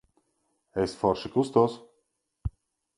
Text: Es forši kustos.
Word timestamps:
Es 0.85 0.97
forši 1.03 1.33
kustos. 1.37 1.79